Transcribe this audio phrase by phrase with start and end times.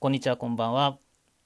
[0.00, 0.96] こんにちは、こんばんは。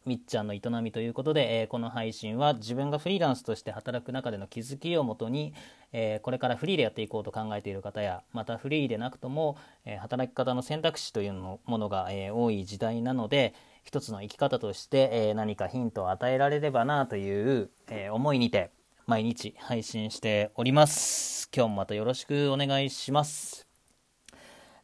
[0.06, 5.52] みっちゃんの営みということで、えー、この配信は自分がフリーランスとして働く中での気づきをもとに、
[5.92, 18.70] えー、これからフリーでやっていこうと考えている方やまたフリーでなくとも、えー、働き方の選択肢というのものが、え多い時代なので一つの生き方として、え何かヒントを与えられればなという、え思いにて
[19.08, 21.50] 毎日配信しております。
[21.52, 23.63] 今日もまたよろしくお願いします。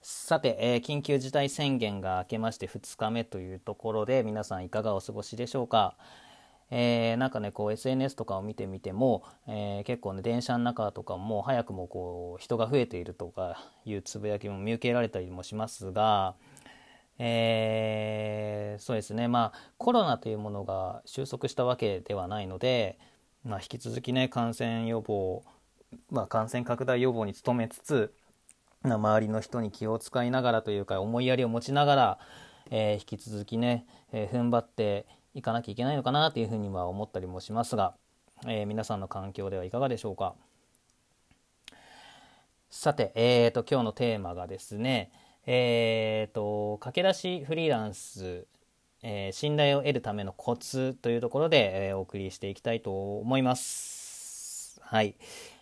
[0.02, 5.94] さて、えー、緊急事態宣言が明けまして2日目というところで皆さんいかがお過ごしでしょうか？
[6.70, 16.34] えー、なんかねこう SNS とかを見てみても、えー、結構ね電車の中とかも早くもこう人が増えているとかいうつぶやきも見受けられたりもしますが、
[17.18, 22.98] えー、そうですねまあコロナというものが収束したわけではないので、
[23.44, 25.42] まあ、引き続きね感染予防、
[26.08, 28.14] まあ、感染拡大予防に努めつつ
[28.82, 32.18] 周りの人に気を使いながらというか思いやりを持ちながら、
[32.70, 37.94] えー、引き続きね、えー、踏ん張っていかなきゃいけないのかなというふうには思ったりもしますが、
[38.46, 40.34] えー、皆さんの環境ではいかがでしょうか
[42.70, 45.10] さて、えーと、今日のテーマがですね、
[45.44, 48.46] えーと、駆け出しフリーランス、
[49.02, 54.80] えー、信頼を得るためのコツというところで、えー、お送りしていきたいと思います。
[54.82, 55.16] はい。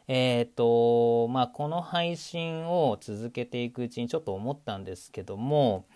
[0.08, 5.86] えっ、ー、と、まあ、この配信を続けていくうちにちょっと思ったんですけども、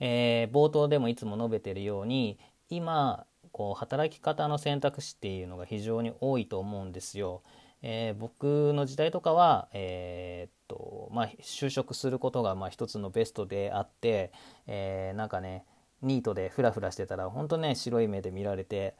[0.00, 7.42] えー、冒頭でもいつも述べてるように、今、こう、働き方の選択肢っていうのが非常に多いと思うんですよ。
[7.80, 14.30] えー、僕の時代とかは、えー、っと、まあ、就職することが、まあ、一つのベストであって、
[14.66, 15.64] えー、なんかね、
[16.02, 18.94] ニートでフラフラしてたら、本当ね、白い目で見られて、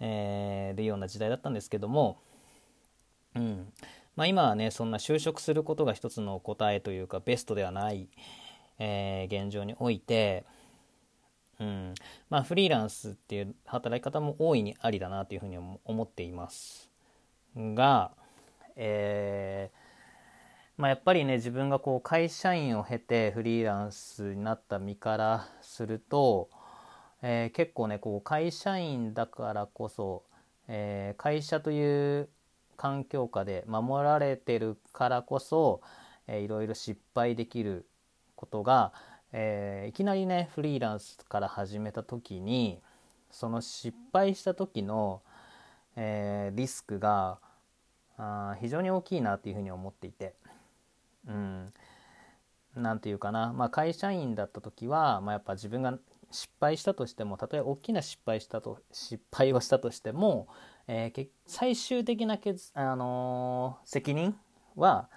[0.00, 2.20] えー、るような時代だったんですけども、
[3.36, 3.72] うん。
[4.16, 8.08] まあ、今はねそんな就職することが一つの答えというかベストではない、
[8.78, 10.44] えー、現状において、
[11.60, 11.94] うん。
[12.28, 16.90] まあ、フリーランスっていう働き方も大いにありだなというふうに思っています
[17.56, 18.10] が、
[18.76, 19.86] えー
[20.76, 26.50] まあ、やっぱりね自分がこう会社員を経てフリーランスになった身からすると、
[27.22, 30.24] えー、結構ねこう会社員だからこそ、
[30.68, 32.28] えー、会社という
[32.76, 35.80] 環境下で守られてるからこそ、
[36.26, 37.86] えー、いろいろ失敗できる
[38.34, 38.92] ことが、
[39.32, 42.80] えー、いきなりねフリーランスから始めた時に
[43.30, 45.22] その失敗した時の、
[45.96, 47.38] えー、リスクが
[48.18, 50.34] あ非常に大きいなっていうふうに思っていて。
[51.28, 51.72] うん
[52.76, 55.98] なんていうかな、まあ、会社員だった時は、まあ、やっぱ自分が
[56.30, 60.48] 失敗したとしてもたとえ大きな失敗したと失敗をしたとしても、
[60.88, 64.36] えー、最終的なけあのー、責任
[64.76, 65.08] は、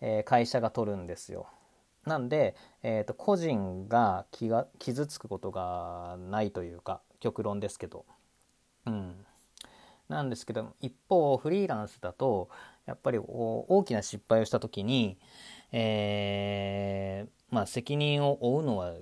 [0.00, 1.48] えー、会社が取るんですよ。
[2.06, 8.06] なんで、えーと、個人が気が傷つくことがないというか極論ですけど。
[8.86, 9.26] うん、
[10.08, 12.48] なんですけど一方フリーランスだと
[12.86, 15.18] やっぱり大きな失敗をした時に、
[15.72, 18.94] えー、まあ、責任を負うのは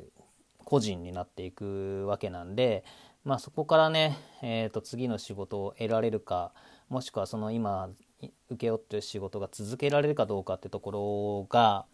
[0.65, 2.85] 個人になっていくわけなんで、
[3.27, 6.53] まあ、そこからね、えー、と次の仕事を得られるか
[6.89, 7.89] もしくはその今
[8.21, 11.87] 請け負ってる仕事が続けられるかどうかってところが、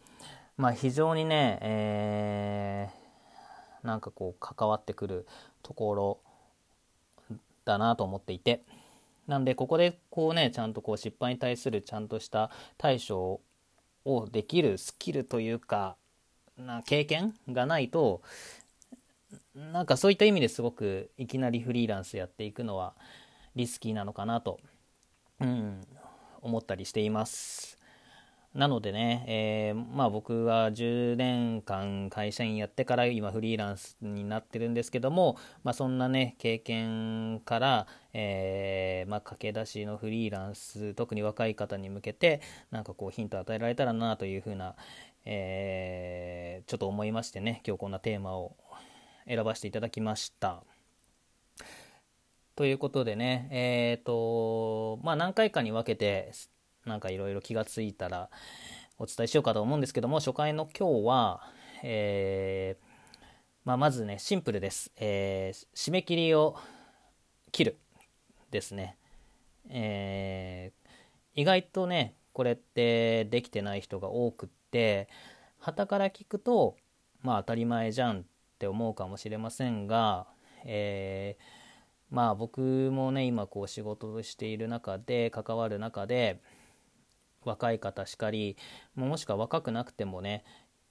[0.59, 5.27] まあ、非常にね、えー、なんかこう関わってくる
[5.63, 6.21] ところ
[7.65, 8.63] だなと思っていて
[9.27, 13.41] なんでここでこうねちゃんとこう失敗に対するちゃんとした対処
[14.05, 15.97] をできるスキルというか
[16.59, 18.21] な経験がないと
[19.55, 22.95] なんかそういった意味ですごくいきなりフリーランスやっていくのは
[23.55, 24.61] リスキーなのかなと、
[25.41, 25.81] うん、
[26.41, 27.79] 思ったりしています。
[28.55, 44.77] なのでね、えー、まあ僕は10年間会社員やってから今フリーランスになってるんですけども、まあそんなね、経験から、えー、まあ駆け出しのフリーランス、特に若い方に向けて、なんかこうヒント与えられたらなというふうな、
[45.25, 48.55] えー、ちょっと思いましてね、今日こんなテーマを
[49.27, 50.65] 選ばせていただきました。
[52.55, 56.33] ということでね、えっ、ー、と、まあ何回かに分けて、
[56.85, 58.29] なんかいろいろ気がついたら
[58.99, 61.43] お伝えしようかと思うんですけども、初回の今日は、
[61.83, 62.93] えー、
[63.65, 64.93] まあ、まずね、シンプルです。
[64.97, 66.57] えー、締め切りを
[67.53, 67.79] 切る
[68.51, 68.97] ですね。
[69.71, 75.09] えー、意外とね、これってできてない人が多くって、
[75.59, 76.77] 旗から聞くと、
[77.23, 78.23] まあ当たり前じゃんっ
[78.63, 80.29] って思うかもしれませんが、
[80.65, 82.61] えー、まあ僕
[82.93, 86.41] もね今こう仕事をしている中で関わる中で
[87.45, 88.57] 若い方しかり
[88.95, 90.45] もしくは若くなくてもね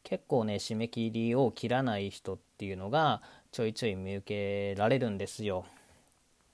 [0.03, 3.21] 結構ね締め切りを切らない人っていうのが
[3.53, 5.63] ちょいちょい見受けられるんですよ。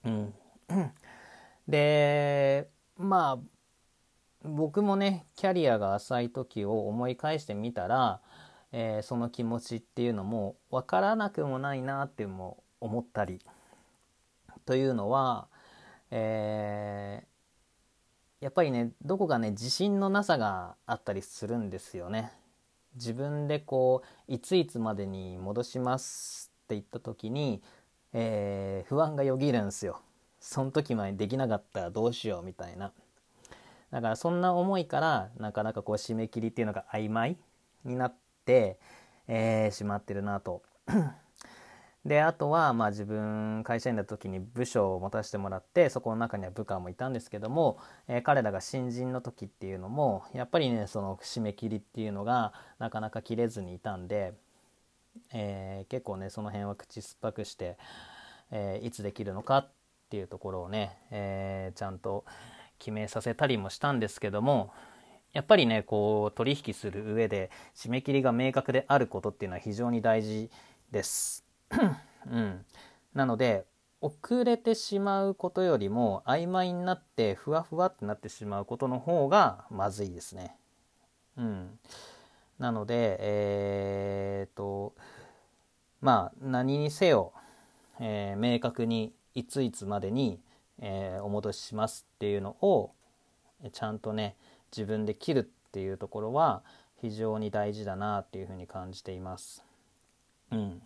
[0.06, 0.34] うん、
[1.68, 8.22] でまあ僕もねキャリアが浅い時を思い返してみたら、
[8.80, 13.42] えー、その気持ちっていうのも分からなくもないなっても思ったり
[14.68, 15.48] というのは、
[16.12, 22.32] えー、やっぱりねどこかね自信のなさがあったりするんですよね。
[22.94, 27.64] 自分でこういついつまでに戻しますって言った時に、
[28.14, 30.02] えー、不安がよぎるんですよ。
[30.40, 32.92] その時までできなかったらどうしようみたいな。
[33.90, 37.38] だからそんな思いからなかなかこう締め切りっていうのが曖昧
[37.84, 38.27] になって、
[39.28, 40.62] えー、しまってるなと。
[42.08, 54.34] であとはまあ自分会社員だった時に部署を持たせてもらってそこの中には部下もいたんですけども、えー、彼らが新人の時っていうのもやっぱりねその締め切りっていうのがなかなか切れずにいたんで、
[55.34, 57.78] えー、結構ねその辺は口酸っぱくして、
[58.52, 59.70] えー、いつできるのかっ
[60.10, 62.24] ていうところをね、えちゃんと
[62.80, 64.72] 決めさせたりもしたんですけども
[65.38, 70.50] やっぱりねこう取引する上で締め切りが明確であることっていうのは非常に大事
[70.90, 71.46] です。
[72.26, 72.66] うん、
[73.14, 73.68] なので
[74.02, 80.56] 遅れてしまうことよりも曖昧になってふわふわってなってしまうことの方がまずいですね。
[81.38, 81.80] うん、
[82.58, 84.96] なのでえー、っと
[86.02, 87.32] まあ何にせよ、
[88.00, 90.40] えー、明確にいついつまでに、
[90.80, 92.90] えー、お戻ししますっていうのを
[93.72, 94.36] ちゃんとね
[94.76, 96.64] 自分で切るっていうところは
[97.02, 99.64] 非常に大事だなっていうふうに感じています。
[100.52, 100.82] うん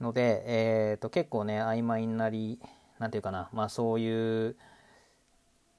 [0.00, 2.58] ので、えーと、結構ね曖昧になり
[2.98, 4.56] 何て言うかなまあそういう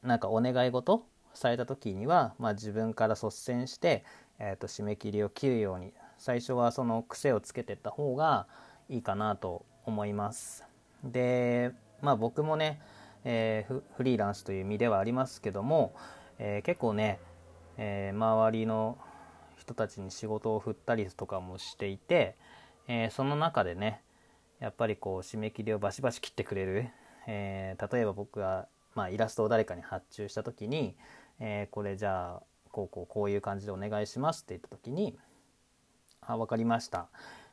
[0.04, 4.04] なんかお願い事された時には、まあ、自分から率先して、
[4.40, 8.48] えーと、締め切りを切るように最初はその癖をつけてった方が
[8.90, 10.64] いいかなと思います。
[11.04, 12.80] でまあ僕もね、
[13.24, 15.94] えー、フリーランスという身ではありますけども、
[16.40, 17.20] えー、結構ね、
[17.78, 18.98] えー、周りの
[19.58, 22.36] 人たちに仕事を振ったりとかもしていて、
[22.88, 24.02] えその中でね
[24.60, 26.90] やっぱりこう締め切りをバシバシ切ってくれる、
[27.28, 30.96] え、例えば僕が、まあ、イラストを誰かに発注した時に、
[31.40, 35.18] え、これじゃあこうこうこういう感じでお願いしますって言った時に
[36.22, 37.08] 「あ分かりました。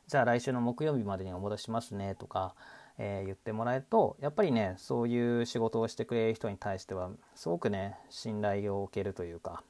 [0.07, 2.55] じゃあ来週の木曜日までにお戻ししますね」とか、
[2.97, 9.63] えー、言ってもらえるとやっぱりねそういう仕事をしてくれる人に対してはすごくね信頼を受けるというか。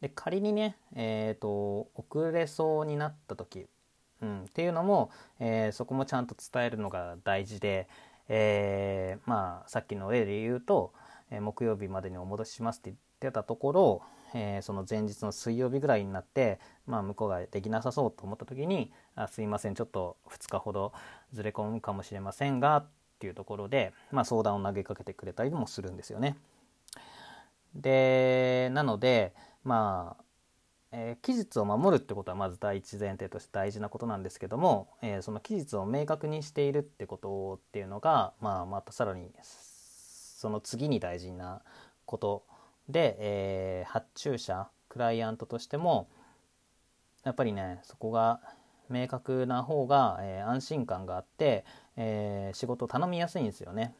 [0.00, 3.66] で仮にね、えーと遅れそうになった時
[4.22, 5.10] うん、っていうのも、
[5.40, 7.88] えー、そこもちゃんと伝えるのが大事で、
[8.28, 10.92] えー、まあさっきの例で言うと、
[11.30, 14.02] え、木曜日までにお戻ししますって言ってたところ、
[14.34, 20.92] えその前日の水曜日ぐらいになって、まあ、向こうができなさそうと思った時に「あすいませんちょっと2日ほど
[21.32, 22.86] ずれ込むかもしれませんが」っ
[23.18, 26.36] ていうところで、まあ、相談を投げかけてくれたりもするんですよね。
[27.74, 30.26] でなのでまあ
[30.92, 39.30] えー、期日を守るってことはまず第一前提として大事なことなんですけども、えー、その期日を明確にしているってことっていうのが、まあ、またさらに
[40.46, 41.60] その次に大事な
[42.04, 42.44] こと
[42.88, 46.08] で、えー、発注者クライアントとしても
[47.24, 48.38] やっぱりねそこが
[48.88, 51.64] 明確な方が、え安心感があって、
[51.96, 53.92] え仕事を頼みやすいんですよね。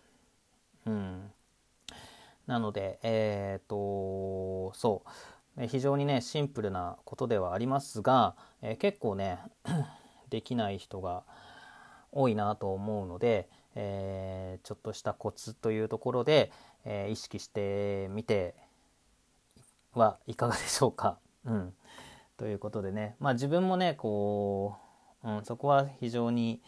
[0.87, 1.33] うん、
[2.47, 5.03] なのでえっ、とそ
[5.59, 9.41] う非常にねシンプルなことではありますが、え、結構ね
[10.31, 11.25] できない人が
[12.13, 16.51] 多いなと思うので、えー、ちょっとしたコツというところで、
[16.85, 18.55] えー、意識してみて
[19.93, 21.19] はいかがでしょうか。
[21.45, 21.75] うん、
[22.37, 24.77] ということでね、まあ、自分もねこ
[25.23, 26.61] う、うん、そこは非常に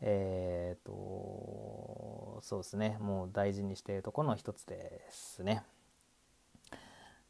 [0.00, 5.62] えーとそうですねもう大事にしているところの一つですね。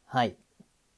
[0.05, 0.37] はい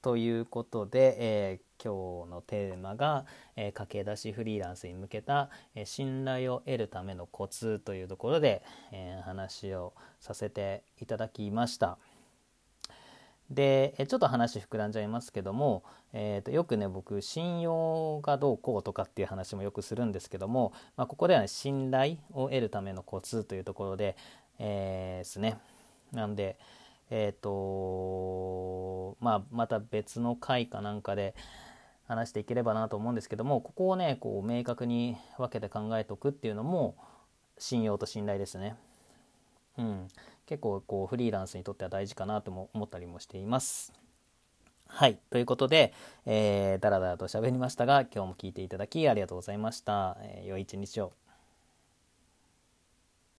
[0.05, 11.97] ということで、え、今日のテーマが、えー、駆け出しフリーランスに向けた、えー、信頼を得るためのコツというところで、え話をさせていただきました。
[13.49, 24.15] でえちょっと話膨らんじゃいますけども、えー、とよくね僕信用がどうこうとかっていう話もよくするんですけども、まあ、ここでは、ね、信頼を得るためのコツというところで、
[24.57, 25.59] えー、ですね
[26.11, 26.57] なんで、
[27.09, 31.35] えっ、ー、とまあ、また別の回かなんかで
[32.07, 36.95] 話していければなと思うんですけどもここをねこう明確に分けて考えておくっていうのも
[37.57, 38.75] 信用と信頼ですね。
[39.77, 40.07] うん、
[40.45, 43.93] 結構こうフリーランスにとっては大事かなとも思ったりもしています。
[44.87, 45.19] はい。
[45.29, 45.93] ということで、
[46.25, 50.17] えー、だらだらと喋りましたが、今日も聞いていただきありがとうございました。
[50.21, 51.11] えー、良い一日を。